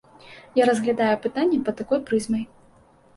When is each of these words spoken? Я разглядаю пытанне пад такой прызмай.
Я 0.59 0.63
разглядаю 0.69 1.17
пытанне 1.25 1.59
пад 1.67 1.75
такой 1.83 1.99
прызмай. 2.09 2.43